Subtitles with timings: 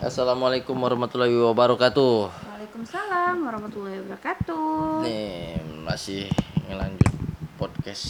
[0.00, 2.32] Assalamualaikum warahmatullahi wabarakatuh.
[2.32, 5.04] Waalaikumsalam warahmatullahi wabarakatuh.
[5.04, 6.24] Nih masih
[6.72, 7.12] ngelanjut
[7.60, 8.08] podcast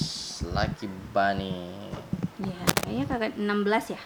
[0.54, 1.66] Laki Bani.
[2.38, 4.00] Ya, kayaknya kagak 16 ya.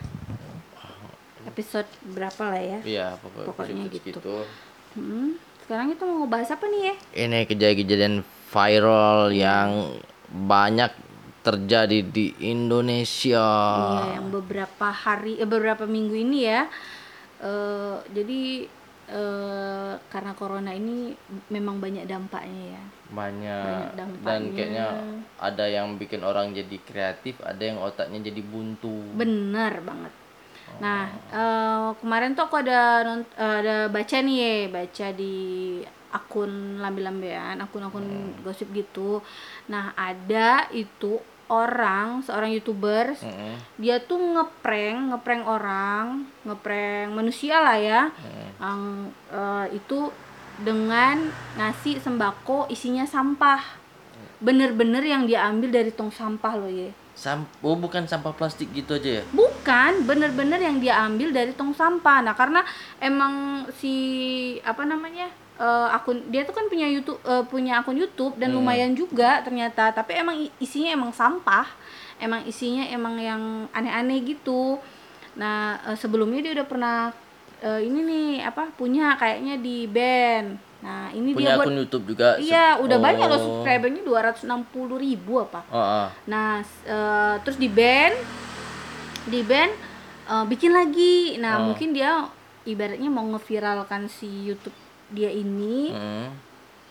[1.44, 2.78] Episode berapa lah ya?
[2.88, 4.16] Iya pokoknya, Pokoknya gitu.
[4.16, 4.36] segitu.
[4.96, 5.36] Hmm,
[5.68, 6.94] sekarang kita mau ngebahas apa nih ya?
[7.28, 8.14] Ini kejadian-kejadian
[8.48, 9.92] viral yang
[10.32, 10.88] banyak
[11.44, 13.44] terjadi di Indonesia.
[14.08, 16.64] Iya, yang beberapa hari, eh, beberapa minggu ini ya.
[17.44, 18.40] Eh, jadi
[19.12, 21.12] eh, karena corona ini
[21.52, 22.84] memang banyak dampaknya ya.
[23.12, 24.54] Banyak Banyak dan dampaknya.
[24.56, 24.86] kayaknya
[25.36, 29.12] ada yang bikin orang jadi kreatif, ada yang otaknya jadi buntu.
[29.12, 30.12] Bener banget.
[30.80, 33.04] Nah, eh, kemarin tuh aku ada
[33.36, 35.36] ada baca nih ya, baca di
[36.14, 38.06] akun lambe-lambean, akun-akun
[38.46, 39.20] gosip gitu.
[39.68, 43.54] Nah, ada itu orang, seorang YouTuber, Mm-mm.
[43.76, 48.02] dia tuh ngeprank, ngeprank orang, ngeprank manusia lah ya.
[48.60, 48.80] Yang
[49.32, 49.98] eh, itu
[50.62, 53.82] dengan ngasih sembako isinya sampah.
[54.38, 56.90] Bener-bener yang dia ambil dari tong sampah loh ya.
[57.14, 59.22] Sam- oh bukan sampah plastik gitu aja ya?
[59.30, 62.26] Bukan, bener-bener yang dia ambil dari tong sampah.
[62.26, 62.66] Nah, karena
[62.98, 63.94] emang si
[64.66, 68.92] apa namanya eh, akun dia tuh kan punya YouTube eh, punya akun YouTube dan lumayan
[68.92, 69.90] juga ternyata.
[69.90, 71.66] Tapi emang isinya emang sampah,
[72.18, 74.78] emang isinya emang yang aneh-aneh gitu.
[75.34, 76.98] Nah, eh, sebelumnya dia udah pernah
[77.60, 80.48] eh, ini nih apa punya kayaknya di band.
[80.84, 82.36] Nah, ini Punya dia buat akun YouTube juga.
[82.36, 83.44] Iya, udah banyak loh Oh.
[83.64, 85.64] subscribernya 260 ribu apa.
[85.72, 86.08] Oh, oh.
[86.28, 88.12] Nah, eh, terus di band,
[89.24, 89.72] di band
[90.28, 91.40] eh, bikin lagi.
[91.40, 91.72] Nah, Oh.
[91.72, 92.28] mungkin dia
[92.68, 94.76] ibaratnya mau ngeviralkan si YouTube
[95.08, 96.26] dia ini, Mm.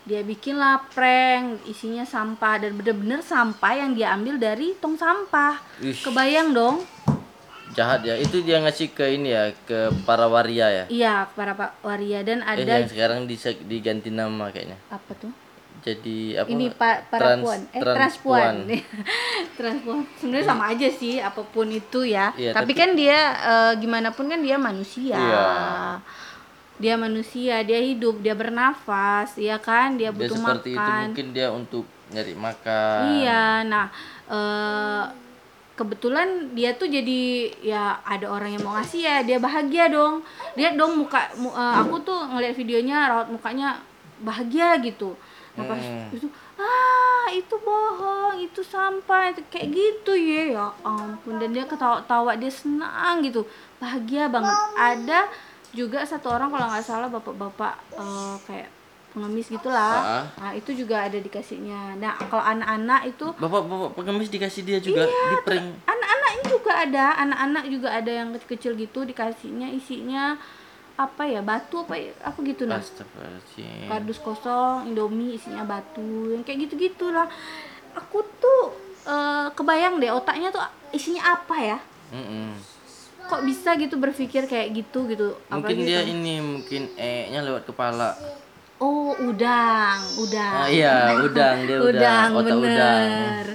[0.04, 5.58] dia bikin prank, isinya sampah dan bener-bener sampah yang dia ambil dari tong sampah.
[5.80, 5.96] Ih.
[5.96, 6.84] Kebayang dong?
[7.74, 11.82] jahat ya itu dia ngasih ke ini ya ke para waria ya Iya, para Pak
[11.82, 13.26] Waria dan eh, ada yang sekarang
[13.66, 15.34] diganti nama kayaknya apa tuh?
[15.82, 18.54] jadi apa Ini Pak para Trans- puan, eh transpuan.
[19.52, 19.98] transpuan.
[20.16, 22.32] Sebenarnya sama aja sih apa pun itu ya.
[22.32, 25.18] Iya, tapi, tapi- kan dia eh, gimana pun kan dia manusia.
[25.18, 25.44] Iya.
[26.84, 29.96] Dia manusia, dia hidup, dia bernafas, ya kan?
[29.96, 31.00] Dia dia butuh seperti itu makan.
[31.08, 33.86] mungkin dia untuk nyari makan Iya, nah
[34.28, 35.04] eh,
[35.74, 37.22] kebetulan dia tuh jadi
[37.58, 40.20] ya ada orang yang mau ngasih ya dia bahagia dong.
[40.54, 43.80] Lihat dong muka mu- eh, aku tuh ngeliat videonya raut mukanya
[44.20, 45.16] bahagia gitu.
[45.54, 46.12] Nah pas Hmm.
[46.12, 50.42] itu ah itu bohong, itu sampah, itu kayak gitu ya.
[50.52, 53.42] Ya ampun dan dia ketawa-tawa, dia senang gitu.
[53.80, 54.54] Bahagia banget.
[54.76, 55.20] Ada
[55.74, 58.68] juga satu orang kalau nggak salah bapak-bapak eh, kayak
[59.14, 59.94] pengemis gitulah.
[60.02, 60.24] Ah.
[60.42, 61.94] Nah, itu juga ada dikasihnya.
[62.02, 66.72] Nah, kalau anak-anak itu bapak bapak pengemis dikasih dia juga Iya, di prank anak-anaknya juga
[66.74, 70.34] ada, anak-anak juga ada yang kecil-kecil gitu dikasihnya isinya
[70.98, 71.40] apa ya?
[71.46, 72.10] Batu apa ya?
[72.26, 72.82] Apa gitu nah.
[73.86, 77.30] Kardus kosong, Indomie isinya batu, yang kayak gitu-gitu lah.
[77.94, 78.74] Aku tuh
[79.06, 81.78] eh, kebayang deh otaknya tuh isinya apa ya?
[82.10, 82.73] Mm-mm.
[83.24, 85.34] Kok bisa gitu berpikir kayak gitu gitu?
[85.48, 88.12] mungkin Apalagi dia kan- ini mungkin e nya lewat kepala
[88.76, 90.54] Oh, udang, udang.
[90.56, 93.46] ah, iya udang dia udang, udang, otak udang bener.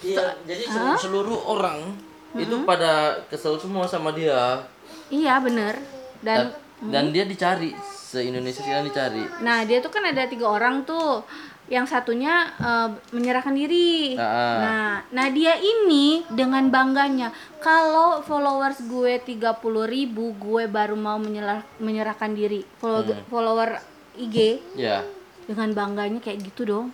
[0.00, 1.98] iya jadi sel- seluruh orang
[2.32, 2.92] itu pada
[3.26, 4.62] kesel semua sama dia
[5.08, 5.74] Iya, bener.
[6.20, 9.26] Dan Dan, dan dia dicari se Indonesia sekarang dicari.
[9.40, 11.26] Nah, dia tuh kan ada tiga orang tuh.
[11.70, 14.18] Yang satunya eh, menyerahkan diri.
[14.18, 14.58] Ah.
[14.58, 19.38] Nah, nah dia ini dengan bangganya, kalau followers gue 30.000
[19.86, 22.66] ribu, gue baru mau menyerah, menyerahkan diri.
[22.76, 23.22] Follow, Hmm.
[23.24, 23.70] Follower
[24.12, 25.06] IG Ya,
[25.46, 26.86] dengan bangganya kayak gitu dong.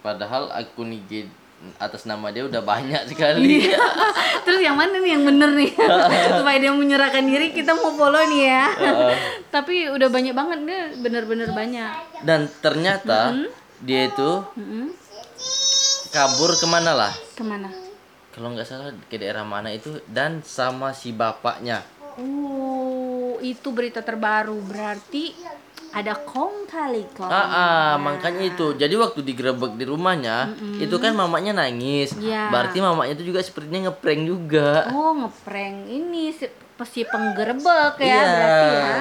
[0.00, 1.28] padahal akun IG
[1.76, 3.68] atas nama dia udah banyak sekali.
[3.68, 3.76] Iya.
[4.48, 5.70] Terus yang mana nih yang bener nih?
[6.40, 8.66] Supaya dia menyerahkan diri, kita mau follow nih ya.
[9.52, 11.92] Tapi udah banyak banget dia, bener-bener banyak.
[12.24, 13.36] Dan ternyata
[13.80, 14.92] dia itu Mm-mm.
[16.12, 17.12] kabur ke mana lah?
[17.36, 17.68] Ke mana?
[18.30, 21.84] Kalau nggak salah ke daerah mana itu dan sama si bapaknya.
[22.20, 24.56] Oh, itu berita terbaru.
[24.64, 25.32] Berarti
[25.90, 27.26] ada kong kali kong.
[27.26, 28.72] Ah, ah, makanya itu.
[28.72, 32.14] Jadi waktu digerebek di rumahnya, itu kan mamanya nangis.
[32.14, 32.46] Iya.
[32.46, 34.86] Berarti mamanya itu juga sepertinya ngeprank juga.
[34.88, 36.46] Oh, ngeprank ini si,
[36.86, 38.22] si penggerebek ya Iya.
[38.28, 38.98] berarti ya.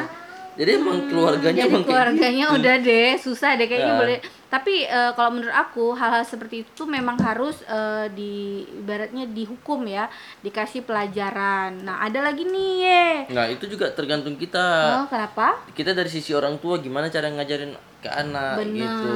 [0.59, 2.57] Jadi emang keluarganya Jadi emang keluarganya gitu.
[2.59, 3.99] udah deh, susah deh kayaknya Ya.
[4.01, 4.19] boleh.
[4.49, 8.33] Tapi eh, kalau menurut aku hal-hal seperti itu memang harus eh, di
[8.75, 10.09] ibaratnya dihukum ya,
[10.41, 11.85] dikasih pelajaran.
[11.85, 13.05] Nah, ada lagi nih ye.
[13.29, 14.65] Nah, itu juga tergantung kita.
[14.99, 15.61] Oh, kenapa?
[15.71, 19.13] Kita dari sisi orang tua gimana cara ngajarin ke anak benar gitu.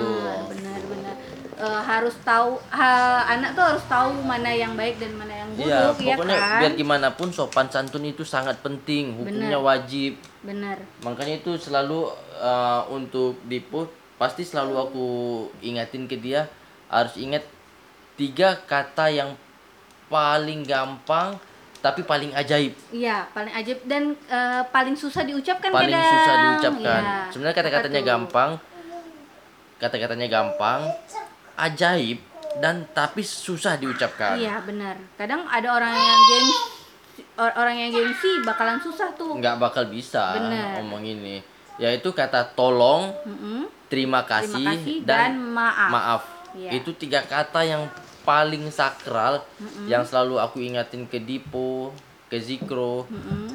[0.52, 1.16] benar benar
[1.54, 5.70] Eh, harus tahu ha- anak tuh harus tahu mana yang baik dan mana yang buruk
[5.70, 10.18] Iya, ya pokoknya kan biar gimana pun sopan santun itu sangat penting, hukumnya wajib.
[10.42, 15.08] bener Makanya itu selalu uh, untuk Dipo pasti selalu aku
[15.60, 16.46] ingatin ke dia
[16.88, 17.44] harus ingat
[18.14, 19.30] tiga kata yang
[20.08, 21.36] paling gampang
[21.80, 26.08] tapi paling ajaib, iya paling ajaib dan eh, paling susah diucapkan paling kadang.
[26.08, 27.02] susah diucapkan.
[27.04, 27.20] Iya.
[27.28, 28.52] Sebenarnya kata-katanya gampang,
[29.78, 30.82] kata-katanya gampang,
[31.60, 32.24] ajaib
[32.54, 34.38] dan tapi susah diucapkan.
[34.38, 36.62] iya benar kadang ada orang yang gengsi
[37.34, 40.78] or- orang yang gengsi bakalan susah tuh nggak bakal bisa Bener.
[40.80, 41.42] ngomong ini
[41.82, 43.66] yaitu kata tolong Mm-mm.
[43.94, 45.90] Terima kasih, Terima kasih dan, dan maaf.
[45.90, 46.22] maaf
[46.54, 46.70] Iya.
[46.74, 47.86] itu tiga kata yang
[48.22, 49.42] paling sakral
[49.86, 51.90] yang selalu aku ingatin ke Dipo
[52.26, 53.06] ke Zikro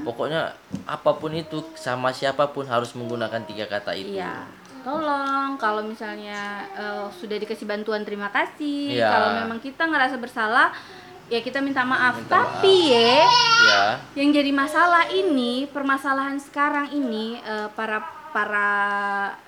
[0.02, 0.54] pokoknya
[0.84, 4.46] apa pun itu sama siapa pun harus menggunakan tiga kata itu Iya.
[4.78, 6.38] Tolong kalau misalnya
[6.72, 8.94] eh, sudah dikasih bantuan terima kasih.
[8.94, 9.10] Iya.
[9.10, 10.70] Kalau memang kita ngerasa bersalah
[11.26, 12.14] ya kita minta maaf.
[12.16, 13.26] Minta Tapi ya
[13.62, 13.82] ya
[14.14, 18.00] yang jadi masalah ini, permasalahan sekarang ini eh, para
[18.30, 18.68] para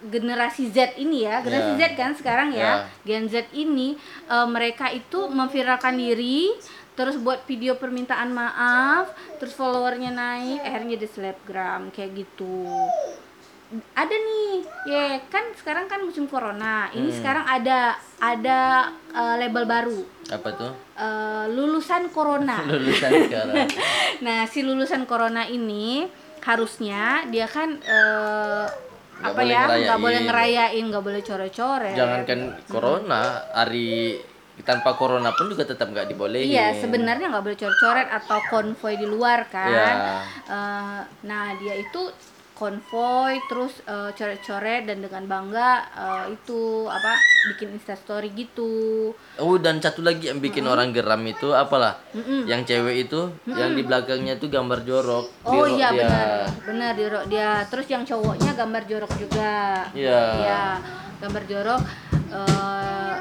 [0.02, 1.88] generasi Z ini ya, generasi Ya.
[1.88, 2.72] Z kan sekarang ya, Ya.
[3.02, 3.94] Gen Z ini
[4.26, 6.52] eh, mereka itu memviralkan diri,
[6.94, 12.68] terus buat video permintaan maaf, terus followernya naik, akhirnya di selebgram kayak gitu.
[13.94, 14.54] Ada nih,
[14.90, 20.72] ya kan sekarang kan musim corona, ini sekarang ada ada eh, label baru, apa tuh
[20.98, 22.66] eh, lulusan corona.
[22.74, 23.70] lulusan sekarang
[24.26, 26.02] Nah, si lulusan corona ini
[26.40, 27.76] harusnya dia kan
[29.20, 31.92] Nggak apa ya nggak boleh ngerayain, nggak boleh coret-coret.
[31.92, 33.20] jangankan corona
[33.52, 34.16] hari
[34.64, 39.04] tanpa corona pun juga tetap nggak dibolehin Iya, sebenarnya nggak boleh coret-coret atau konvoy di
[39.04, 39.68] luar kan.
[39.68, 39.92] Iya.
[40.48, 42.02] Eh, nah, dia itu
[42.60, 47.16] konvoy terus eh, coret-coret dan dengan bangga eh, itu apa
[47.48, 49.10] bikin instastory gitu.
[49.40, 51.96] Oh dan satu lagi yang bikin orang geram itu apalah?
[52.44, 55.24] Yang cewek itu yang di belakangnya itu gambar jorok.
[55.48, 56.04] Oh iya dia.
[56.04, 56.28] benar,
[56.68, 57.64] benar di rok dia.
[57.72, 59.88] Terus yang cowoknya gambar jorok juga.
[59.96, 60.20] Iya.
[60.36, 60.64] Iya,
[61.24, 63.14] gambar jorok eh,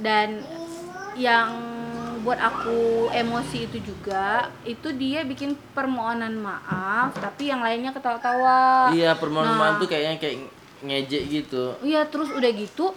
[0.00, 0.40] dan
[1.20, 1.79] yang
[2.20, 8.88] buat aku emosi itu juga itu dia bikin permohonan maaf tapi yang lainnya ketawa-tawa.
[8.90, 9.60] Iya permohonan Nah.
[9.60, 10.36] maaf tuh kayaknya kayak
[10.80, 11.76] ngejek gitu.
[11.80, 12.92] Iya, terus udah gitu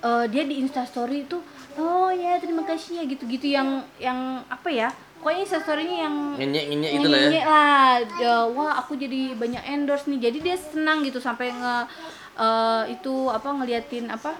[0.00, 1.38] eh, dia di Instastory itu
[1.76, 4.88] oh ya terima kasih ya gitu-gitu yang yang apa ya?
[5.20, 7.42] Pokoknya Instastory-nya yang Ngenyek ngenyek itu lah ya.
[7.44, 11.76] Lah Ya, wah aku jadi banyak endorse nih jadi dia senang gitu sampai nge
[12.36, 14.32] eh, itu apa ngeliatin apa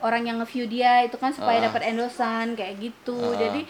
[0.00, 1.64] orang yang nge-view dia itu kan supaya Ah.
[1.66, 3.36] dapat endorsan kayak gitu Ah.
[3.36, 3.60] jadi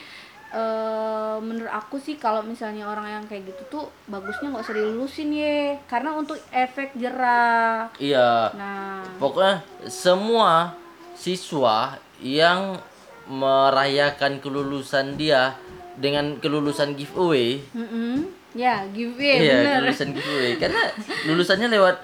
[0.49, 5.29] eh, menurut aku sih kalau misalnya orang yang kayak gitu tuh bagusnya nggak usah dilulusin
[5.31, 8.53] ye karena untuk efek jerah Iya.
[8.55, 10.73] nah Pokoknya semua
[11.13, 12.81] siswa yang
[13.29, 15.53] merayakan kelulusan dia
[15.95, 18.25] dengan kelulusan giveaway mm-mm.
[18.55, 20.53] ya giveaway iya, bener lulusan giveaway.
[20.57, 20.83] Karena
[21.27, 21.97] lulusannya lewat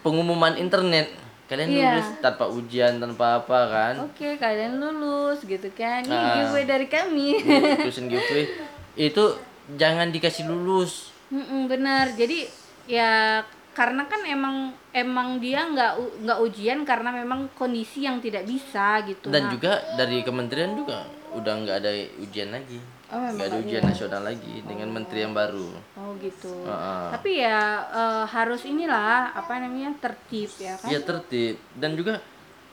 [0.00, 1.14] pengumuman internet.
[1.54, 1.86] Kalian Iya.
[1.94, 3.94] lulus tanpa ujian, tanpa apa kan?
[4.02, 6.02] Oke, kalian lulus gitu kan.
[6.02, 6.34] Ini Nah.
[6.42, 7.38] giveaway dari kami.
[7.78, 8.50] Lulusan giveaway
[8.98, 9.24] itu
[9.72, 11.14] jangan dikasih lulus.
[11.30, 12.10] Mm-mm, benar.
[12.10, 12.50] Jadi
[12.90, 13.38] ya
[13.70, 15.92] karena kan emang emang dia nggak
[16.26, 19.30] nggak ujian karena memang kondisi yang tidak bisa gitu.
[19.30, 22.82] Dan Nah, juga dari kementerian juga udah nggak ada ujian lagi.
[23.14, 25.70] Oh, Nggak ada ujian nasional lagi dengan menteri yang baru.
[25.94, 26.50] oh gitu.
[26.66, 27.06] Heeh.
[27.14, 30.90] Tapi ya eh, harus inilah apa namanya tertib ya kan.
[30.90, 32.18] Ya tertib dan juga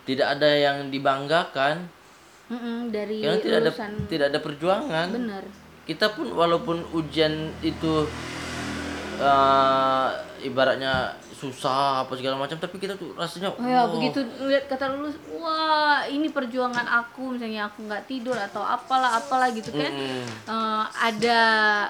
[0.01, 1.85] tidak ada yang dibanggakan
[2.49, 3.71] Mm-mm, dari karena tidak ada
[4.09, 5.07] tidak ada perjuangan.
[5.13, 5.43] bener.
[5.81, 8.09] Kita pun walaupun ujian itu
[9.21, 10.07] eh,
[10.41, 10.93] ibaratnya
[11.31, 15.17] susah apa segala macam tapi kita tuh rasanya Oh ya "Wah, begitu lihat kata lulus,
[15.31, 19.89] wah ini perjuangan aku misalnya aku nggak tidur atau apalah apalah gitu kan.
[19.89, 21.41] mm, Eh, ada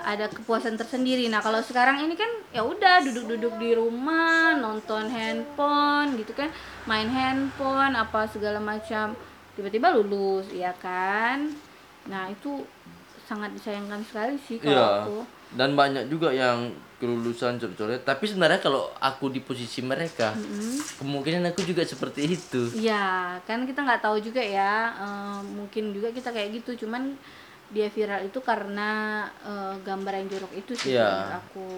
[0.04, 1.28] ada kepuasan tersendiri.
[1.28, 6.52] Nah kalau sekarang ini kan ya udah duduk-duduk di rumah nonton handphone gitu kan,
[6.84, 9.16] main handphone apa segala macam,
[9.54, 11.48] tiba-tiba lulus ya kan.
[12.06, 12.64] Nah itu
[13.24, 14.88] sangat disayangkan sekali sih kalau Iya.
[15.02, 15.18] aku.
[15.52, 18.06] Dan banyak juga yang kelulusan coret-coret.
[18.06, 20.38] Tapi sebenarnya kalau aku di posisi mereka,
[21.02, 22.62] kemungkinan aku juga seperti itu.
[22.78, 24.94] Iya kan kita nggak tahu juga ya.
[24.96, 26.86] eh, mungkin juga kita kayak gitu.
[26.86, 27.18] Cuman
[27.74, 28.90] dia viral itu karena
[29.42, 31.70] eh, gambar yang jorok itu sih menurut aku.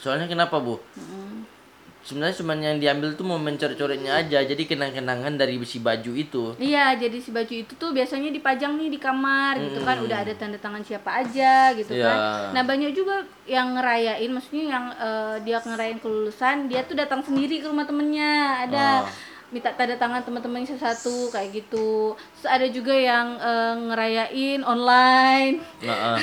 [0.00, 0.80] Soalnya kenapa bu?
[0.96, 1.61] Mm.
[2.02, 4.42] Sebenarnya cuma yang diambil tuh momen coret-coretnya aja.
[4.42, 6.44] Jadi kenang-kenangan dari si baju itu.
[6.58, 10.34] Iya, jadi si baju itu tuh biasanya dipajang nih di kamar gitu kan, udah ada
[10.34, 12.04] tanda tangan siapa aja gitu Iya.
[12.04, 12.18] kan.
[12.52, 17.62] Nah banyak juga yang ngerayain, maksudnya yang eh, dia ngerayain kelulusan, dia tuh datang sendiri
[17.62, 19.10] ke rumah temennya, ada Oh.
[19.52, 26.16] minta tanda tangan teman-temannya satu kayak gitu terus ada juga yang eh, ngerayain online Nah,
[26.16, 26.20] ah.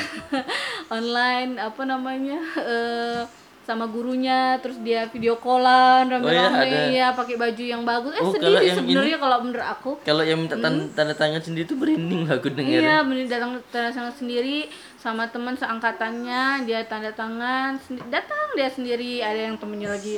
[0.97, 3.21] online apa namanya eh,
[3.69, 6.79] sama gurunya terus dia video callan rame-rame Oh iya, ada.
[6.89, 10.41] ya pakai baju yang bagus eh Oh, sedih sih sebenarnya kalau menurut aku kalau yang
[10.41, 12.81] minta tan- tanda tangan sendiri tuh berinding lah aku denger.
[12.81, 14.65] Iya, bener datang tanda tangan sendiri
[14.97, 17.77] sama teman seangkatannya, dia tanda tangan,
[18.09, 19.21] datang dia sendiri.
[19.21, 20.17] Ada yang temennya lagi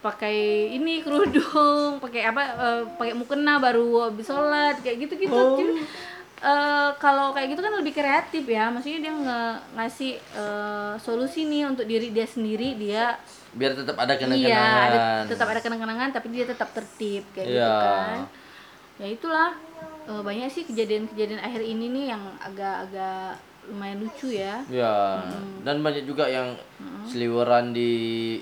[0.00, 0.36] pakai
[0.72, 2.42] ini kerudung, pakai apa?
[2.42, 5.30] eh, pakai mukena baru habis sholat kayak gitu-gitu.
[5.30, 5.72] Jadi,
[6.42, 11.66] eh, kalau kayak gitu kan lebih kreatif ya, maksudnya dia nge- ngasih eh, solusi nih
[11.66, 13.16] untuk diri dia sendiri, dia
[13.50, 14.86] Biar tetap ada iya kenang-kenangan.
[14.86, 17.76] ada, tetap ada kenang-kenangan tapi dia tetap tertib kayak gitu Iya.
[17.76, 18.18] kan.
[18.96, 19.50] Ya itulah
[20.06, 24.64] eh, banyak sih kejadian-kejadian akhir ini nih yang agak-agak lumayan lucu ya.
[24.66, 25.20] Ya,
[25.60, 26.56] dan banyak juga yang
[27.04, 27.92] seliweran di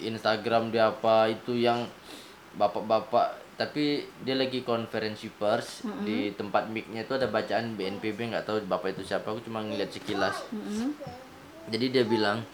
[0.05, 1.85] Instagram di apa itu yang
[2.59, 8.63] bapak-bapak tapi dia lagi konferensi pers di tempat mic-nya itu ada bacaan BNPB nggak tahu
[8.71, 10.47] bapak itu siapa aku cuma ngeliat sekilas.
[10.55, 10.95] Mm-mm.
[11.67, 12.47] Jadi dia bilang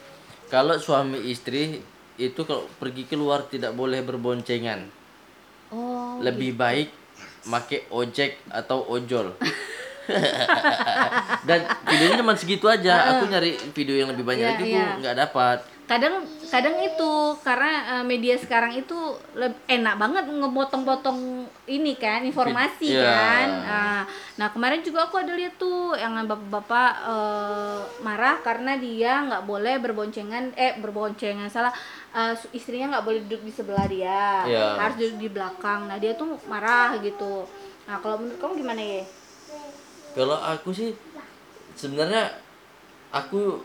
[0.49, 1.85] kalau suami istri
[2.17, 4.89] itu kalau pergi keluar tidak boleh berboncengan.
[5.77, 6.89] oh Lebih baik
[7.45, 9.37] make ojek atau ojol.
[11.49, 13.17] Dan videonya cuma segitu aja.
[13.17, 15.59] Aku nyari video yang lebih banyak Iya, lagi aku nggak dapat.
[15.85, 18.97] Kadang kadang itu karena eh, media sekarang itu
[19.67, 23.05] enak banget ngebotong-botong ini kan informasi Iya.
[23.05, 23.49] kan.
[23.61, 24.01] Nah,
[24.35, 29.77] nah kemarin juga aku ada lihat tuh yang bapak-bapak eh, marah karena dia nggak boleh
[29.77, 31.73] berboncengan eh berboncengan salah
[32.33, 34.47] su- istrinya nggak boleh duduk di sebelah dia.
[34.47, 34.81] Iya.
[34.81, 35.85] harus duduk di belakang.
[35.85, 37.45] Nah dia tuh marah gitu.
[37.85, 39.05] Nah kalau menurut kamu gimana ya
[40.15, 40.97] Kalau aku sih
[41.75, 42.31] sebenarnya
[43.11, 43.59] aku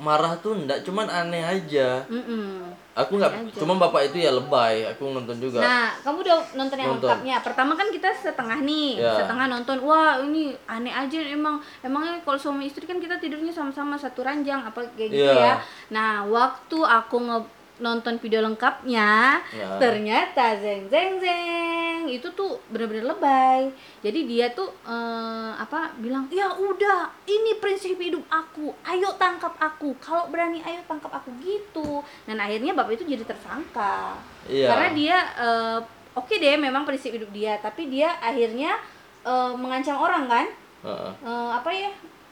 [0.00, 2.00] marah tuh enggak cuman aneh aja.
[2.08, 2.72] Mm-mm.
[2.96, 4.88] Aku nggak cuma bapak itu ya lebay.
[4.88, 5.60] Aku nonton juga.
[5.60, 7.06] Nah, kamu udah nonton yang Nonton.
[7.06, 7.36] lengkapnya.
[7.40, 9.14] Pertama kan kita setengah nih, Ya.
[9.14, 9.76] setengah nonton.
[9.80, 11.60] Wah, ini aneh aja emang.
[11.80, 15.36] Emangnya kalau suami istri kan kita tidurnya sama-sama satu ranjang apa kayak gitu Iya.
[15.36, 15.54] ya.
[15.90, 17.38] Nah, waktu aku nge
[17.80, 19.68] nonton video lengkapnya, Ya.
[19.80, 23.68] ternyata zeng zeng zeng itu tuh bener-bener lebay.
[24.00, 28.72] Jadi dia tuh eh, apa bilang, "Ya udah, ini prinsip hidup aku.
[28.82, 29.92] Ayo tangkap aku.
[29.98, 32.00] Kalau berani ayo tangkap aku." gitu.
[32.24, 34.66] Dan akhirnya bapak itu jadi tersangka Iya.
[34.66, 35.78] karena dia eh,
[36.12, 38.74] oke deh memang prinsip hidup dia tapi dia akhirnya
[39.22, 40.46] eh, mengancam orang kan
[40.80, 41.12] Heeh.
[41.20, 41.90] Eh, apa ya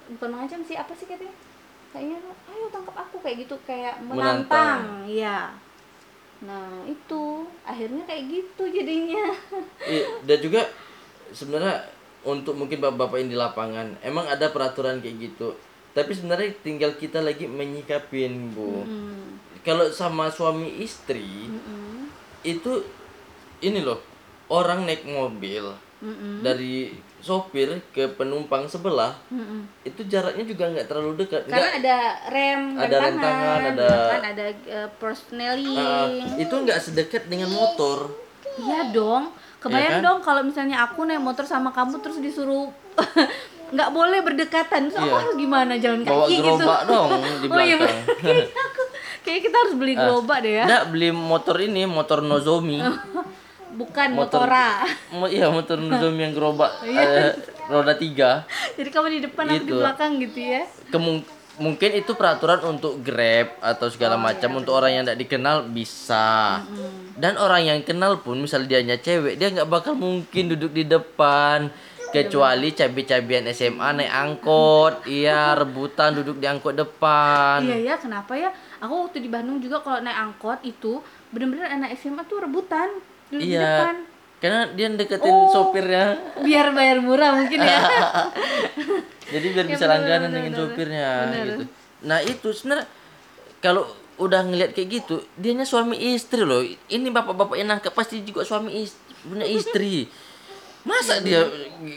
[0.09, 1.31] bukan mengancam sih apa sih katanya
[1.89, 2.17] kayaknya
[2.49, 4.17] ayo tangkap aku kayak gitu kayak Menantang.
[4.17, 5.53] menantang iya
[6.39, 7.23] nah itu
[7.67, 9.35] akhirnya kayak gitu jadinya
[9.83, 10.63] Iya, dan juga
[11.35, 11.83] sebenarnya
[12.23, 15.55] untuk mungkin bapak-bapak yang di lapangan emang ada peraturan kayak gitu.
[15.95, 18.87] Tapi sebenarnya tinggal kita lagi menyikapin, Bu.
[18.87, 22.07] Hmm, Kalau sama suami istri mm-mm,
[22.47, 22.87] itu
[23.59, 23.99] ini loh,
[24.49, 25.65] orang naik mobil
[25.99, 29.67] mm-mm, dari sopir ke penumpang sebelah mm-mm.
[29.83, 31.43] itu jaraknya juga nggak terlalu dekat.
[31.45, 31.97] karena Nggak, ada
[32.29, 34.47] rem Ada rem tangan, ada- kan ada
[34.93, 38.09] persneling ah, itu nggak sedekat dengan motor.
[38.57, 39.31] Iya dong.
[39.59, 40.05] Kebayang Iya kan?
[40.05, 42.71] dong kalau misalnya aku naik motor sama kamu terus disuruh
[43.75, 44.87] nggak boleh berdekatan.
[44.89, 45.15] Aku Iya.
[45.15, 46.65] harus gimana jalan Bawa kaki gitu.
[46.87, 47.11] dong
[47.43, 48.03] di Oh iya, belakang.
[48.23, 48.83] Kayaknya aku
[49.21, 50.65] kayak kita harus beli gerobak deh ya.
[50.65, 52.79] Nggak beli motor ini, motor Nozomi.
[53.79, 54.83] Bukan motor- motora.
[55.15, 57.31] Mo- iya motor Nozomi yang gerobak Iya.
[57.31, 57.33] eh,
[57.65, 58.43] roda tiga.
[58.75, 59.79] Jadi kamu di depan aku di Gitu.
[59.79, 60.63] belakang gitu ya.
[60.91, 61.23] Kemung
[61.57, 65.57] mungkin itu peraturan untuk Grab atau segala Oh, macam iya, untuk orang yang tidak dikenal
[65.69, 66.63] bisa.
[67.15, 70.83] Dan orang yang kenal pun misal dia hanya cewek, dia nggak bakal mungkin duduk di
[70.83, 71.71] depan
[72.09, 77.61] kecuali cabai-cabian SMA naik angkot, iya rebutan duduk di angkot depan.
[77.61, 78.49] Iya ya, kenapa ya?
[78.79, 82.89] Aku waktu di Bandung juga kalau naik angkot itu bener-bener anak SMA tuh rebutan
[83.29, 83.61] duduk di Iya.
[83.61, 83.97] depan.
[84.39, 85.51] Karena dia deketin Oh.
[85.51, 86.05] sopirnya.
[86.39, 87.81] Biar bayar murah mungkin ya.
[89.35, 90.61] Jadi biar Ya, bisa bener, langganan bener, dengan bener.
[90.65, 91.45] sopirnya Bener.
[91.45, 91.63] gitu.
[92.01, 92.87] Nah, itu sebenarnya
[93.59, 93.85] kalau
[94.17, 96.63] udah ngeliat kayak gitu, dianya suami istri loh.
[96.63, 100.07] Ini bapak-bapak yang nangkep pasti juga suami istri, punya istri.
[100.83, 101.43] Masa dia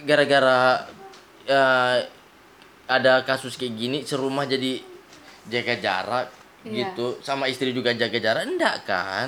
[0.04, 0.84] gara-gara
[1.44, 1.98] eh,
[2.86, 4.82] ada kasus kayak gini serumah jadi
[5.44, 6.28] jaga jarak
[6.62, 6.92] Iya.
[6.92, 9.28] gitu sama istri juga jaga jarak enggak kan?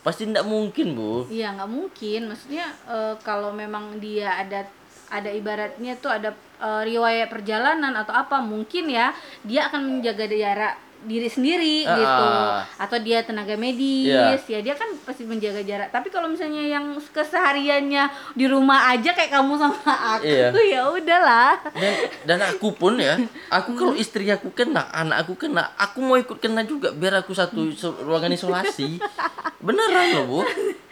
[0.00, 1.28] Pasti enggak mungkin, Bu.
[1.28, 2.20] Iya nggak mungkin.
[2.32, 4.64] Maksudnya eh, kalau memang dia ada
[5.10, 6.30] ada ibaratnya tuh ada
[6.62, 9.12] eh, riwayat perjalanan atau apa mungkin ya
[9.44, 11.96] dia akan menjaga jarak diri sendiri Ah.
[11.96, 12.26] gitu
[12.78, 14.36] atau dia tenaga medis Iya.
[14.46, 19.30] ya dia kan pasti menjaga jarak tapi kalau misalnya yang kesehariannya di rumah aja kayak
[19.30, 19.80] kamu sama
[20.16, 20.52] aku Iya.
[20.76, 21.92] ya udahlah dan
[22.26, 23.16] dan aku pun ya
[23.48, 27.32] aku kalau istri aku kena anak aku kena aku mau ikut kena juga biar aku
[27.32, 29.00] satu ruangan isolasi
[29.64, 30.40] beneran loh bu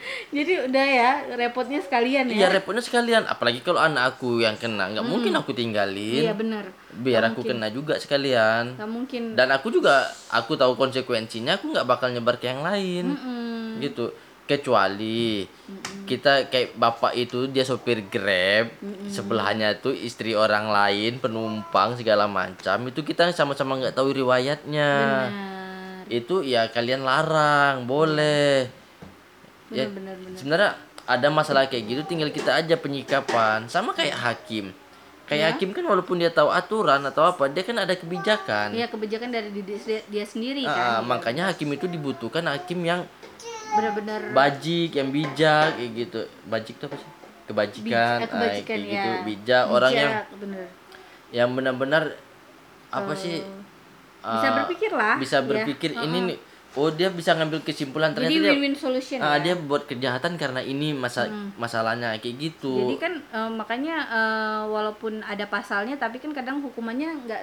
[0.36, 2.54] Jadi udah ya repotnya sekalian Iya ya.
[2.60, 6.24] repotnya sekalian, apalagi kalau anak aku yang kena, nggak mungkin aku tinggalin.
[6.24, 6.64] Iya bener.
[6.92, 8.76] Biar aku kena juga sekalian.
[8.76, 9.36] Gak mungkin.
[9.36, 13.14] Dan aku juga, aku tahu konsekuensinya, aku nggak bakal nyebar ke yang lain.
[13.14, 13.80] Mm-mm.
[13.80, 14.12] Gitu.
[14.48, 15.44] Kecuali
[16.08, 18.72] kita kayak bapak itu dia sopir grab,
[19.12, 22.88] sebelahnya tuh istri orang lain, penumpang segala macam.
[22.88, 24.92] Itu kita sama-sama nggak tahu riwayatnya.
[25.28, 26.08] Benar.
[26.08, 28.77] Itu ya kalian larang, boleh.
[29.68, 30.70] Ya, Bener bener sebenarnya
[31.04, 34.72] ada masalah kayak gitu tinggal kita aja penyikapan sama kayak hakim
[35.28, 35.36] Ya.
[35.36, 39.28] kayak hakim kan walaupun dia tahu aturan atau apa dia kan ada kebijakan Iya kebijakan
[39.28, 41.04] dari dia, dia sendiri Ah, kan.
[41.06, 43.04] makanya hakim itu dibutuhkan hakim yang
[43.68, 47.10] Benar-benar bajik yang bijak kayak gitu bajik itu apa sih
[47.44, 48.92] kebajikan, eh, ah, kebajikan kayak ya.
[48.94, 50.66] gitu bijak orang yang Bijak, bener.
[51.28, 52.02] yang benar-benar
[52.88, 53.44] apa sih
[54.18, 55.14] Bisa ah, berpikir lah.
[55.16, 55.44] bisa ya.
[55.44, 56.38] berpikir ini nih
[56.78, 58.14] oh dia bisa ngambil kesimpulan.
[58.14, 59.50] Jadi ternyata dia win-win solution ah, ya.
[59.50, 61.26] dia buat kejahatan karena ini masa
[61.58, 62.86] masalahnya kayak gitu.
[62.86, 67.42] Jadi kan eh, makanya eh, walaupun ada pasalnya tapi kan kadang hukumannya nggak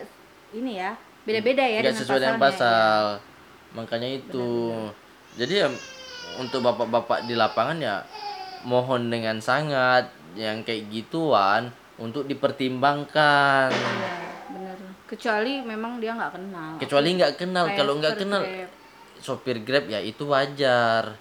[0.55, 0.95] ini ya
[1.27, 3.01] beda-beda ya nggak dengan sesuai dengan pasalnya, pasal.
[3.75, 4.49] Makanya itu.
[5.35, 5.67] Jadi ya
[6.39, 7.95] untuk bapak-bapak di lapangan ya
[8.63, 13.71] mohon dengan sangat yang kayak gituan untuk dipertimbangkan.
[13.71, 14.15] Ya, Iya,
[14.51, 14.77] bener.
[15.05, 16.71] Kecuali memang dia nggak kenal.
[16.79, 17.65] kecuali nggak kenal.
[17.75, 18.41] Kalau nggak kenal.
[19.17, 21.15] Sopir grab ya itu wajar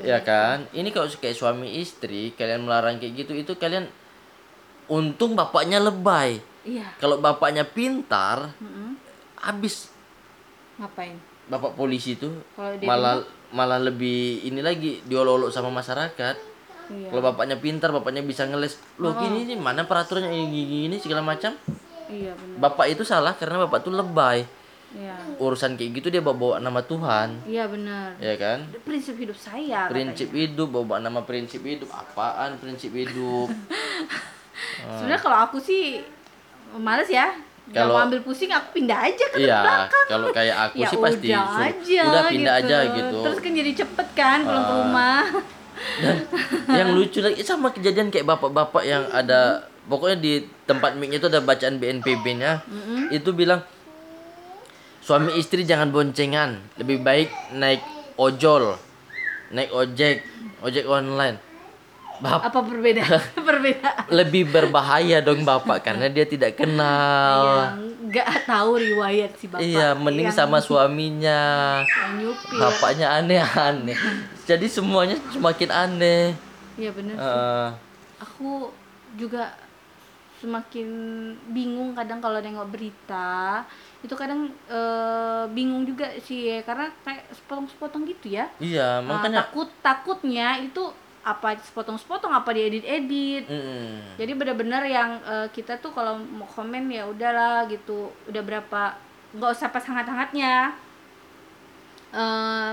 [0.00, 3.86] ya kan ini kalau kayak suami istri kalian melarang kayak gitu itu kalian
[4.86, 6.94] untung bapaknya lebay Iya.
[6.96, 8.94] kalau bapaknya pintar Mm-mm.
[9.36, 9.90] habis
[10.78, 11.18] Ngapain?
[11.44, 12.30] bapak polisi itu
[12.80, 13.18] malah
[13.50, 16.36] malah lebih ini lagi diolok-olok sama masyarakat
[16.88, 17.08] Iya.
[17.10, 21.20] kalau bapaknya pintar bapaknya bisa ngeles loh gini nih mana peraturannya ini gini, gini segala
[21.20, 21.54] macam
[22.06, 22.58] Iya benar.
[22.62, 24.46] bapak itu salah karena bapak tuh lebay
[24.92, 25.16] Iya.
[25.36, 28.12] urusan kayak gitu dia bawa, -bawa nama Tuhan Iya benar.
[28.18, 29.88] ya kan Prinsip hidup saya.
[29.88, 34.94] prinsip hidup bawa, -bawa nama prinsip hidup apaan prinsip hidup katanya.
[34.96, 36.04] Sebenarnya kalau aku sih
[36.74, 37.32] males ya.
[37.64, 40.06] Kalau ambil pusing aku pindah aja ke iya belakang.
[40.06, 43.70] kalau kayak aku ya sih pasti udah aja udah pindah aja gitu Terus kan jadi
[43.72, 44.78] cepet kan pulang ke Ah.
[44.78, 45.22] rumah.
[45.94, 46.16] dan
[46.68, 51.40] yang lucu lagi sama kejadian kayak bapak-bapak yang ada pokoknya di tempat mic itu ada
[51.40, 52.60] bacaan BNPB-nya
[53.10, 53.62] itu bilang
[55.02, 57.82] suami istri jangan boncengan lebih baik naik
[58.14, 58.78] ojol
[59.50, 60.22] naik ojek
[60.60, 61.38] ojek online
[62.14, 63.18] Bap, Apa perbedaan?
[63.48, 64.06] perbedaan.
[64.08, 67.42] lebih berbahaya dong bapak karena dia tidak kenal
[67.74, 69.58] Yang nggak tahu riwayat si bapak.
[69.60, 71.42] iya mending yang, sama suaminya
[71.82, 72.62] yang nyupir.
[72.62, 73.98] bapaknya aneh-aneh
[74.44, 76.24] jadi semuanya semakin aneh
[76.72, 77.26] Iya bener sih.
[77.26, 77.68] Eh,
[78.22, 78.70] Aku
[79.12, 79.52] juga
[80.38, 80.88] semakin
[81.48, 83.66] bingung kadang kalau nengok berita
[84.02, 88.50] itu kadang eh, bingung juga sih ya, karena kayak sepotong-sepotong gitu ya.
[88.58, 90.82] iya Ah, makanya takut takutnya itu
[91.22, 93.46] apa sepotong-sepotong apa diedit-edit.
[93.46, 94.18] Mm-mm.
[94.18, 98.82] Jadi benar-benar yang eh, kita tuh kalau mau komen ya udahlah gitu, udah berapa
[99.32, 100.74] nggak usah pas hangat-hangatnya.
[102.12, 102.72] eh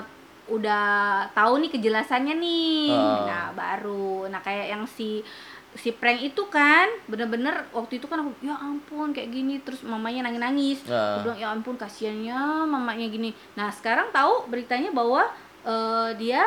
[0.50, 2.90] udah tahu nih kejelasannya nih.
[2.90, 3.22] Ah.
[3.30, 4.26] Nah, baru.
[4.28, 5.22] Nah, kayak yang si
[5.70, 10.26] si prank itu kan bener-bener waktu itu kan aku ya ampun kayak gini terus mamanya
[10.26, 10.82] nangis-nangis.
[10.84, 13.30] Aku bilang ya ampun kasihannya mamanya gini.
[13.54, 15.30] Nah sekarang tahu beritanya bahwa
[15.62, 16.42] eh, dia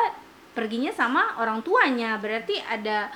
[0.52, 2.18] perginya sama orang tuanya.
[2.18, 3.08] Berarti ada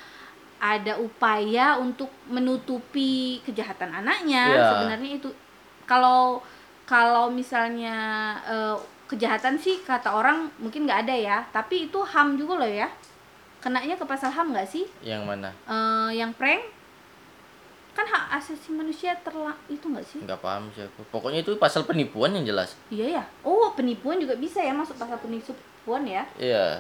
[0.57, 4.67] ada upaya untuk menutupi kejahatan anaknya Iya.
[4.73, 5.29] sebenarnya itu.
[5.85, 6.41] Kalau
[6.87, 7.97] kalau misalnya
[8.47, 12.91] eh, kejahatan sih kata orang mungkin nggak ada ya tapi itu ham juga loh ya
[13.67, 14.87] kenanya ke pasal ham nggak sih?
[15.03, 15.51] Yang mana?
[15.67, 16.63] Eh, yang prank?
[17.99, 20.23] Kan hak asasi manusia terla itu nggak sih?
[20.23, 21.03] Nggak paham sih aku.
[21.11, 22.79] Pokoknya itu pasal penipuan yang jelas.
[22.95, 26.23] Iya ya oh penipuan juga bisa ya masuk pasal penipuan ya?
[26.39, 26.79] Iya.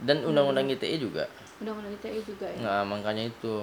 [0.00, 0.32] Dan Hmm.
[0.32, 1.28] undang-undang ITE juga.
[1.60, 2.58] Undang-undang ITE juga ya?
[2.64, 3.54] Nah makanya itu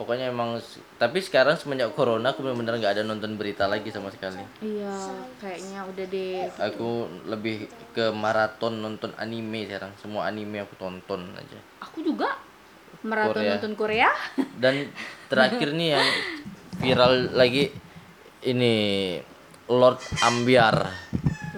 [0.00, 0.56] pokoknya emang
[0.96, 4.40] tapi sekarang semenjak corona aku benar-benar nggak ada nonton berita lagi sama sekali.
[4.64, 4.96] Iya
[5.36, 6.48] kayaknya udah deh.
[6.72, 9.92] Aku lebih ke maraton nonton anime sekarang.
[10.00, 11.60] Semua anime aku tonton aja.
[11.84, 12.40] Aku juga
[13.04, 13.52] maraton Korea.
[13.52, 14.10] nonton Korea.
[14.64, 14.88] Dan
[15.28, 16.08] terakhir nih yang
[16.80, 17.68] viral lagi
[18.48, 18.72] ini
[19.68, 20.88] Lord Ambiar.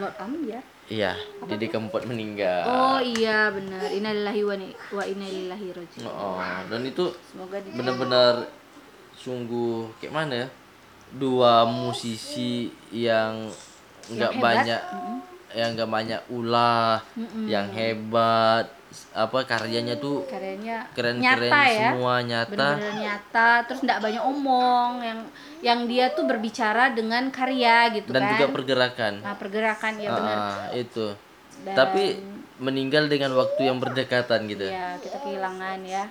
[0.02, 1.16] Lord Ambiar iya
[1.48, 2.68] Didi Kempot meninggal.
[2.68, 3.88] Oh iya benar.
[3.88, 6.04] Innalillahi wa, inna ilaihi raji'un.
[6.04, 6.36] Oh,
[6.68, 7.08] dan itu
[7.72, 8.52] benar-benar
[9.16, 10.48] sungguh kayak mana ya?
[11.16, 13.48] Dua musisi yang
[14.12, 14.44] nggak hebat.
[14.44, 14.80] banyak
[15.52, 17.00] yang nggak banyak ulah
[17.44, 18.68] yang hebat
[19.12, 21.90] apa karyanya tuh karyanya keren-keren nyata ya.
[21.92, 22.50] semua nyata.
[22.52, 25.20] Benar-benar nyata terus nggak banyak omong yang
[25.62, 28.30] yang dia tuh berbicara dengan karya gitu dan kan.
[28.36, 29.14] juga pergerakan.
[29.22, 31.06] Nah pergerakan ya benar Ah, itu.
[31.62, 32.18] Dan- tapi
[32.58, 34.66] meninggal dengan waktu yang berdekatan gitu.
[34.66, 36.04] ya kita kehilangan ya.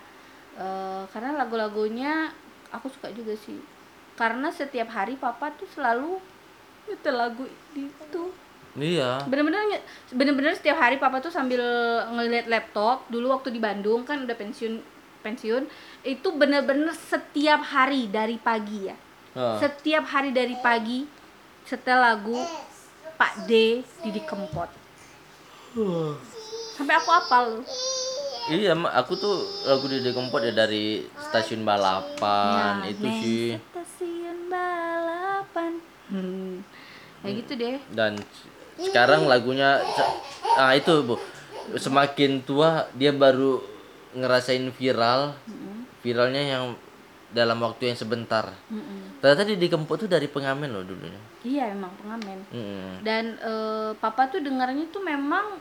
[0.55, 2.31] Eh, karena lagu-lagunya
[2.69, 3.59] aku suka juga sih.
[4.15, 6.19] Karena setiap hari papa tuh selalu
[6.85, 8.23] nyetel lagu itu
[8.71, 9.27] Iya.
[9.27, 9.83] bener-bener
[10.15, 11.59] bener-bener setiap hari papa tuh sambil
[12.07, 14.79] ngeliat laptop dulu waktu di Bandung kan udah pensiun
[15.19, 15.67] pensiun
[16.07, 18.95] itu bener-bener setiap hari dari pagi ya.
[19.35, 19.59] Ah.
[19.59, 21.07] setiap hari dari pagi
[21.67, 22.35] setel lagu
[23.15, 24.67] Pak D Didi Kempot.
[26.75, 27.65] Sampai aku apal loh
[28.49, 33.47] Iya, aku tuh lagu Dede Kempot ya dari stasiun balapan Ya, itu sih.
[33.69, 35.77] Stasiun balapan.
[36.09, 36.65] Hmm.
[37.21, 37.77] kayak gitu deh.
[37.93, 38.17] Dan
[38.89, 39.81] sekarang lagunya
[40.57, 41.15] ah itu Bu.
[41.77, 43.61] Semakin tua dia baru
[44.17, 45.37] ngerasain viral.
[46.01, 46.63] Viralnya yang
[47.31, 48.43] dalam waktu yang sebentar.
[49.21, 51.21] Ternyata Dede Kempot tuh dari pengamen loh dulunya.
[51.41, 53.01] iya emang pengamen Mm-mm.
[53.01, 55.57] dan eh, papa tuh dengarnya tuh memang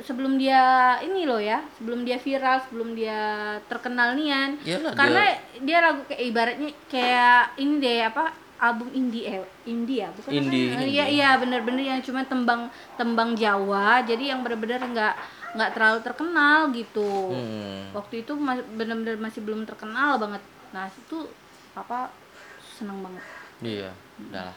[0.00, 3.20] sebelum dia ini loh ya sebelum dia viral sebelum dia
[3.68, 9.38] terkenal nian Iyalah, karena dia, lagu kayak ibaratnya kayak ini deh apa album indie eh
[9.64, 10.74] indie ya bukan Indie, namanya?
[10.76, 10.90] indie.
[10.90, 15.14] iya iya bener-bener yang cuma tembang tembang Jawa jadi yang bener-bener nggak
[15.50, 17.92] nggak terlalu terkenal gitu Mm.
[17.92, 21.30] waktu itu ma- bener-bener masih belum terkenal banget nah itu
[21.70, 22.10] papa
[22.68, 23.24] seneng banget
[23.58, 23.90] Iya,
[24.20, 24.54] udahlah.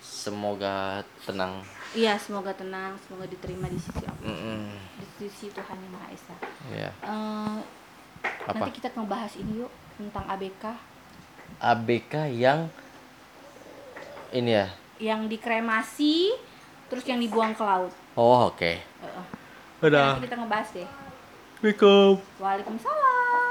[0.00, 0.76] Semoga
[1.22, 1.64] tenang.
[1.92, 4.60] iya semoga tenang semoga diterima di sisi Allah Mm-mm.
[4.96, 6.36] di sisi Tuhan yang Maha Esa
[6.68, 6.90] Iya.
[7.00, 7.58] Eh,
[8.42, 8.52] Apa?
[8.58, 10.64] nanti kita ngebahas ini yuk tentang ABK
[11.58, 12.68] ABK yang
[14.32, 14.66] ini ya.
[15.00, 16.34] yang dikremasi
[16.90, 18.72] terus yang dibuang ke laut Oh, oke.
[18.82, 19.24] Heeh.
[19.80, 20.18] Udah.
[20.18, 20.88] nanti kita ngebahas deh.
[22.36, 23.19] Waalaikumsalam